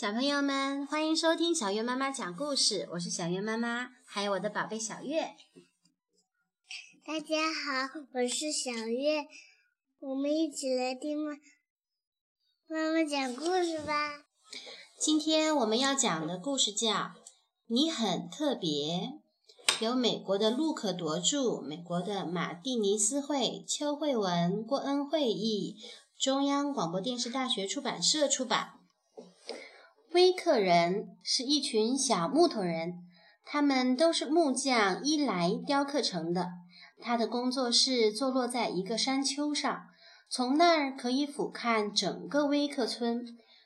[0.00, 2.88] 小朋友们，欢迎收听小月妈妈讲故事。
[2.92, 5.34] 我是小月妈妈，还有我的宝贝小月。
[7.04, 9.26] 大家好，我是小月，
[9.98, 11.32] 我们一起来听妈
[12.68, 14.22] 妈妈讲故事吧。
[15.00, 16.90] 今天我们要讲的故事叫
[17.66, 18.70] 《你很特别》，
[19.84, 25.74] 由美国的陆可铎著，美国的马蒂尼斯会，邱慧文、郭恩惠译，
[26.16, 28.77] 中央广播电视大学出版社出版。
[30.12, 32.94] 威克人是一群小木头人，
[33.44, 36.48] 他们都是木匠伊莱雕刻成的。
[37.00, 39.82] 他的工作室坐落在一个山丘上，
[40.30, 43.24] 从那儿可以俯瞰整个威克村。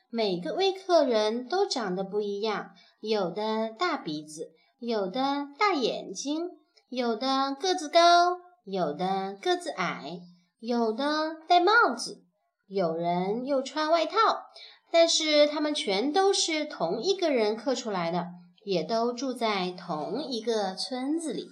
[0.09, 6.49] 每个威克人都长得不一样，有的大鼻子，有的大眼睛，
[6.89, 10.19] 有的个子高，有的个子矮，
[10.59, 12.21] 有的戴帽子，
[12.67, 14.17] 有人又穿外套。
[14.93, 18.27] 但是他们全都是同一个人刻出来的，
[18.63, 21.47] 也都住在同一个村子里。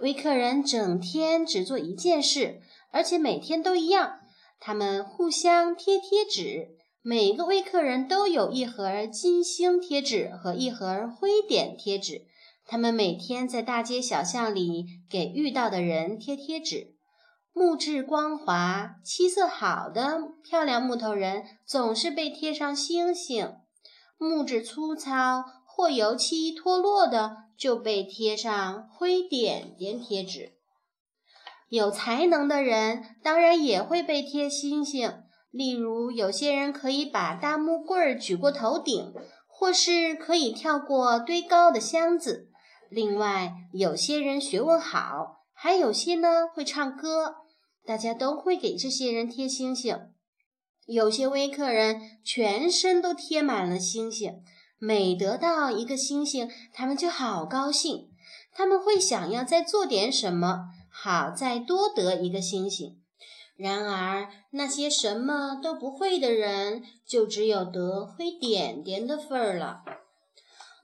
[0.00, 4.20] 威克人整天只做一件事，而且每天都一样。
[4.58, 6.68] 他们互相贴贴纸，
[7.02, 12.22] 每个威克人都有一盒金星贴纸和一盒灰点贴纸。
[12.64, 16.94] 他们每天在大街小巷里给遇到的人贴贴纸。
[17.58, 23.56] 木质光滑、漆色好的漂亮木头人总是被贴上星星；
[24.16, 27.48] 木质粗糙或油漆脱落的。
[27.58, 30.52] 就被贴上灰点点贴纸。
[31.68, 39.12] 有才能的人当然也会被贴星星，例如有些人可以把大木棍儿举过头顶，
[39.48, 42.48] 或是可以跳过堆高的箱子。
[42.88, 47.38] 另外，有些人学问好，还有些呢会唱歌，
[47.88, 49.98] 大家都会给这些人贴星星。
[50.84, 54.42] 有些微客人全身都贴满了星星。
[54.78, 58.10] 每得到一个星星，他们就好高兴。
[58.52, 63.00] 他们会想要再做点什么，好再多得一个星星。
[63.56, 69.80] 然而，那些什么都不会的人，就只有得灰点点的份儿了。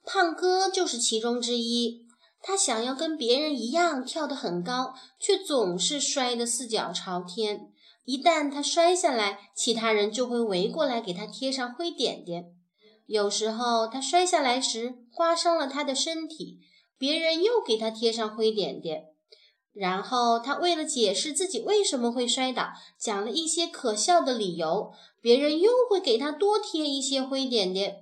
[0.06, 2.03] 胖哥就是其中之一。
[2.47, 7.72] 他想要跟别人一样跳得很高，却总是摔得四脚朝天。
[8.05, 12.53] 一旦他摔下来，其他人就会围过来给他贴上灰点点。
[13.06, 16.59] 有时候他摔下来时刮伤了他的身体，
[16.99, 19.05] 别人又给他贴上灰点点。
[19.72, 22.69] 然后他为了解释自己为什么会摔倒，
[22.99, 27.97] 讲了一些可笑的理由，别人又会给他多贴一些灰点点。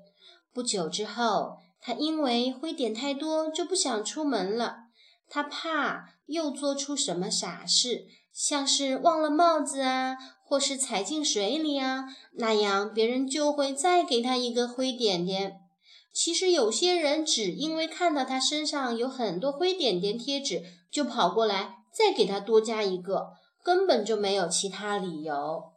[0.52, 4.84] 不久之后，他因为灰点太多就不想出门了，
[5.28, 10.16] 他怕又做出什么傻事，像是忘了帽子啊。
[10.44, 15.60] 或是踩进水里啊，那样别人就会再给他一个灰点点。
[16.12, 23.30] 其实有些人只因为看到他身上有很多灰点点贴纸，就跑过来再给他多加一个，
[23.64, 25.71] 根本就没有其他理由。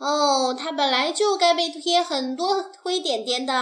[0.00, 3.52] 哦，他本来就该被贴很多灰点点的，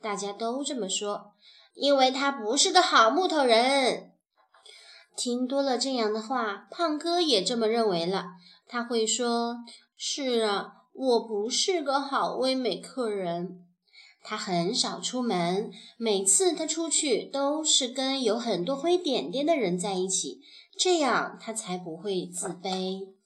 [0.00, 1.32] 大家都这么说，
[1.74, 4.12] 因为他不是个好木头人。
[5.16, 8.26] 听多了这样的话，胖哥也这么认为了。
[8.68, 9.56] 他会说
[9.98, 13.64] ：“是啊，我不是个好威美客人。”
[14.22, 20.40] 他很少出门，每次他出去都是跟有很多灰点点的人在一起，
[20.78, 23.17] 这样他才不会自卑。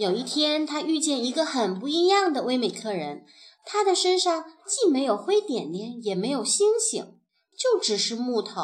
[0.00, 3.26] 有一天，他遇见一个很不一样的威美客人，
[3.66, 7.18] 他的身上既没有灰点点，也没有星星，
[7.54, 8.62] 就只是木头。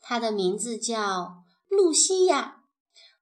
[0.00, 1.42] 他的名字叫。
[1.68, 2.62] 露西亚，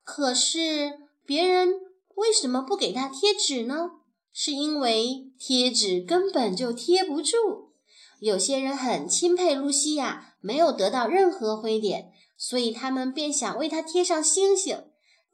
[0.05, 1.81] 可是别人
[2.15, 3.91] 为什么不给他贴纸呢？
[4.33, 7.73] 是因为贴纸根本就贴不住。
[8.21, 14.85] 有些人很钦佩露西亚，没有得到任何灰点，所以他们便想为他贴上星星。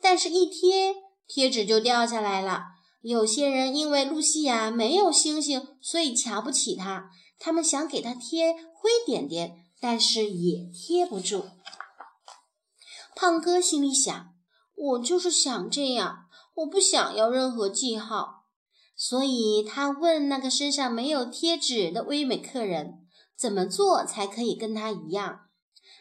[0.01, 0.95] 但是，一贴
[1.35, 2.65] 贴纸就掉下来了。
[3.01, 7.09] 有些人因为露西亚没有星星，所以瞧不起她，
[7.39, 11.47] 他们想给她贴灰点点，但是也贴不住。
[13.17, 14.35] 胖哥心里想
[14.77, 16.27] ：“我就是想这样，
[16.57, 18.43] 我不想要任何记号。”
[18.95, 22.99] 所以他问那个身上没有贴纸的威美客人
[23.35, 25.41] ：“怎么做才可以跟他一样？”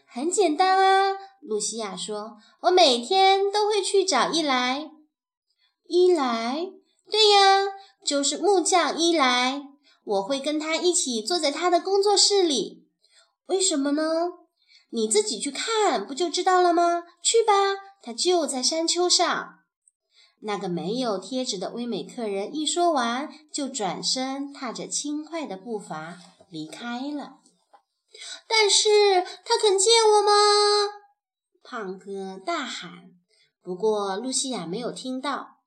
[0.06, 4.92] 很简单啊，露西亚说：“我每天都会去找伊莱。”
[5.92, 6.72] 伊莱？
[7.12, 7.68] 对呀，
[8.06, 9.62] 就是木匠伊莱。
[10.06, 12.88] 我会跟他一起坐在他的工作室里。
[13.48, 14.04] 为什么呢？
[14.92, 17.04] 你自己去看，不就知道了吗？
[17.22, 17.54] 去吧，
[18.02, 19.60] 他就在山丘上。
[20.40, 26.18] 那个没有贴纸的威美客人一说完，就转身踏着轻快的步伐
[26.50, 27.40] 离开了。
[28.48, 30.32] 但是他肯见我吗？
[31.62, 33.12] 胖哥大喊。
[33.62, 35.58] 不过露西亚没有听到，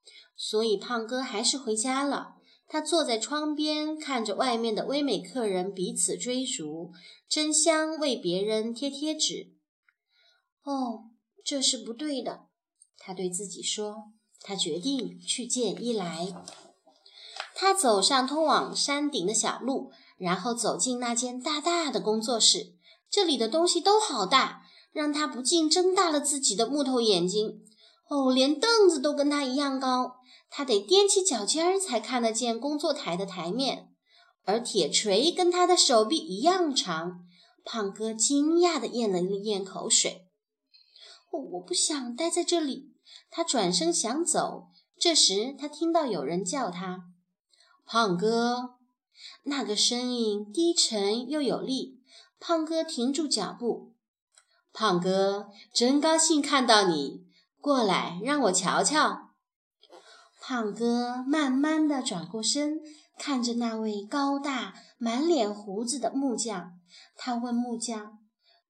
[0.46, 2.35] 所以胖哥还是回家了。
[2.69, 6.93] 他坐在窗边，看着外面的唯美客人彼此追逐，
[7.26, 9.55] 争相为别人贴贴纸。
[10.62, 11.05] 哦，
[11.43, 12.41] 这是不对的，
[12.99, 14.12] 他对自己说。
[14.43, 16.29] 他决定去见伊莱。
[17.55, 22.75] 他走上通往山顶的小路，然后走进那间大大的工作室。
[23.08, 27.62] 这里的东西都好大，让他不禁睁大了自己的木头眼睛。
[28.11, 30.17] 哦，连凳子都跟他一样高，
[30.56, 33.89] 他得踮起脚尖儿才看得见工作台的台面。
[34.45, 37.25] 而铁锤跟他的手臂一样长。
[37.65, 40.29] 胖哥惊讶地咽了咽口水。
[41.33, 42.93] 哦，我不想待在这里。
[43.31, 47.06] 他转身想走，这时他听到有人叫他
[47.85, 48.77] ：“胖哥。”
[49.45, 51.99] 那个声音低沉又有力。
[52.39, 53.95] 胖哥停住脚步
[54.73, 57.25] ：“胖哥，真高兴看到你，
[57.61, 59.24] 过来让我瞧瞧。”
[60.46, 62.79] 胖哥慢慢地转过身，
[63.19, 66.79] 看着那位高大、满脸胡子的木匠。
[67.17, 68.19] 他问木匠：“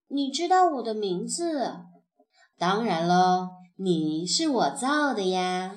[0.07, 1.81] 你知道我的名字
[2.57, 5.75] ？”“当然喽。”你是我造的呀！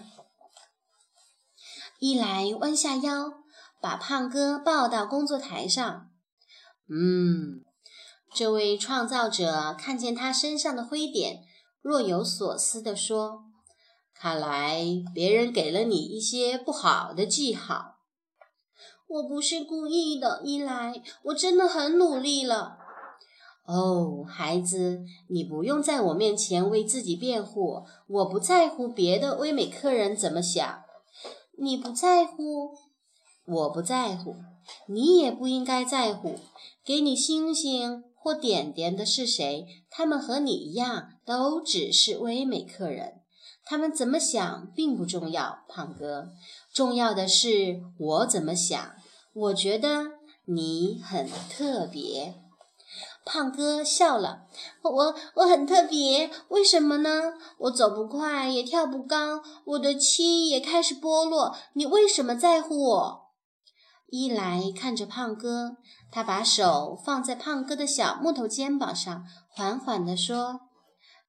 [1.98, 3.32] 一来弯下腰，
[3.80, 6.08] 把胖哥抱到工作台上。
[6.88, 7.64] 嗯，
[8.32, 11.40] 这位创造者看见他身上的灰点，
[11.82, 13.46] 若有所思地说
[14.19, 14.85] ：“看来
[15.15, 17.97] 别人给了你一些不好的记号。”
[19.09, 22.76] 我不是故意的，一来，我真的很努力了。
[23.67, 27.85] 哦，孩子，你不用在我面前为自己辩护。
[28.06, 30.82] 我不在乎别的威美客人怎么想。
[31.59, 32.75] 你不在乎，
[33.47, 34.37] 我不在乎，
[34.88, 36.37] 你也不应该在乎。
[36.85, 39.67] 给你星星或点点的是谁？
[39.91, 43.23] 他们和你一样，都只是威美客人。
[43.69, 46.31] 他们怎么想并不重要，胖哥。
[46.73, 48.93] 重要的是我怎么想。
[49.35, 50.06] 我觉得
[50.47, 52.35] 你很特别。
[53.26, 54.47] 胖哥笑了，
[54.82, 57.35] 我我很特别，为什么呢？
[57.59, 61.55] 我走不快，也跳不高，我的漆也开始剥落。
[61.75, 63.20] 你为什么在乎我？
[64.09, 65.76] 伊莱看着胖哥，
[66.11, 70.61] 他把手放在胖哥的小木头肩膀上，缓缓地说：“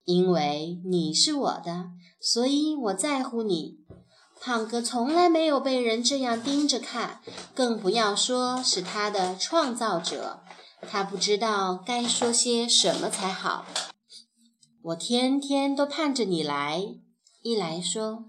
[0.05, 1.87] 因为你是我的，
[2.19, 3.79] 所以我在乎你。”
[4.41, 7.21] 胖哥从来没有被人这样盯着看，
[7.53, 10.41] 更不要说是他的创造者。
[10.89, 13.65] 他不知道该说些什么才好。
[14.81, 16.81] 我天天都盼着你来。
[17.41, 18.25] 一来说，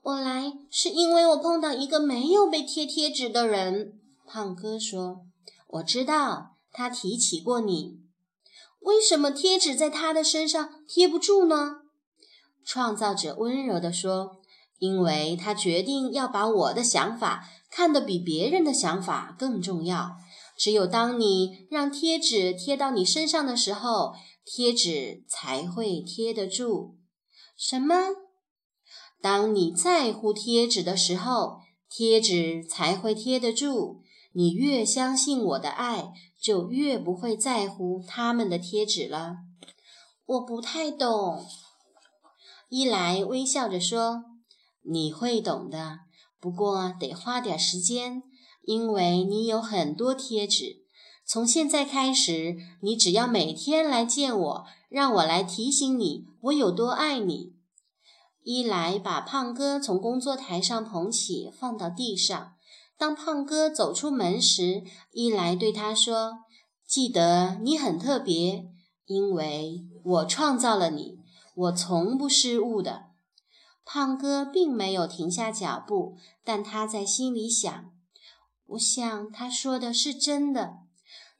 [0.00, 4.00] 我来是因为我碰到一个没有被贴贴纸的人。
[4.26, 5.26] 胖哥说，
[5.68, 8.00] 我知道他提起过你。
[8.80, 11.83] 为什么贴纸在他的身上贴不住呢？
[12.64, 14.40] 创造者温柔地说，
[14.78, 20.16] 因为他决定要把我的想法看得比别人的想法更重要。
[20.56, 24.14] 只有当你让贴纸贴到你身上的时候，
[24.44, 26.96] 贴纸才会贴得住。
[27.56, 27.94] 什么？
[29.20, 34.02] 当你在乎贴纸的时候，贴纸才会贴得住。
[34.32, 39.36] 你越相信我的爱，就越不会在乎他们的贴纸了。
[40.26, 41.46] 我不太懂。
[42.76, 44.24] 伊莱微笑着说
[44.82, 46.00] ：“你会懂的，
[46.40, 48.24] 不过得花点时间。”
[48.66, 50.78] 因为你有很多贴纸，
[51.24, 57.52] 从现在开始，你只要每天来见我，让我来提醒你我有多爱你。
[58.42, 62.54] 伊莱把胖哥从工作台上捧起，放到地上。
[62.98, 66.38] 当胖哥走出门时，伊莱对他说
[66.84, 68.64] ：“记得你很特别，
[69.06, 71.18] 因为我创造了你，
[71.54, 73.06] 我从不失误的。”
[73.86, 77.92] 胖哥并没有停下脚步，但他在心里想。
[78.68, 80.78] 我想他说的是真的。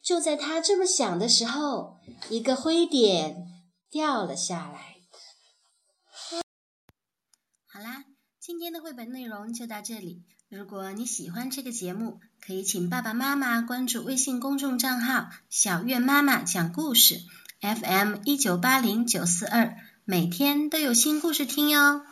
[0.02, 1.96] 就在他这么想的时候，
[2.28, 3.46] 一个灰点
[3.90, 4.96] 掉了下来。
[7.66, 8.04] 好啦，
[8.38, 10.22] 今天的绘本内容就到这里。
[10.50, 17.22] 如果你喜欢这个节目，可以请爸爸妈妈关注微信公众账号“小月妈妈讲故事
[17.62, 22.02] ”，FM 一九八零九四二，每天都有新故事听哟。